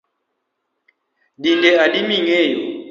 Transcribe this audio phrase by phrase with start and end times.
[1.41, 2.59] Dinde adi mingeyo